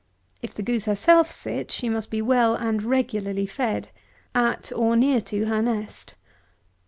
[0.41, 3.89] If the goose herself sit, she must be well and regularly fed,
[4.33, 6.15] at, or near to, her nest.